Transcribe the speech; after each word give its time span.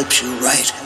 helps 0.00 0.22
you 0.22 0.32
right. 0.38 0.79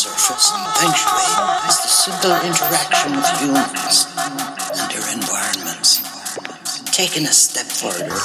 Surface, 0.00 0.48
Shui 0.96 1.28
is 1.68 1.76
the 1.84 1.92
simple 1.92 2.32
interaction 2.40 3.12
of 3.20 3.26
humans 3.36 4.08
and 4.80 4.88
their 4.88 5.04
environments. 5.12 6.00
Taken 6.96 7.24
a 7.24 7.32
step 7.32 7.66
further, 7.66 8.16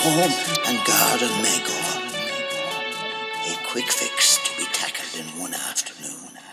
home 0.00 0.32
and 0.68 0.78
garden 0.86 1.28
makeover. 1.42 1.98
A 3.50 3.66
quick 3.66 3.90
fix 3.90 4.38
to 4.44 4.56
be 4.56 4.64
tackled 4.72 5.14
in 5.18 5.26
one 5.40 5.54
afternoon. 5.54 6.47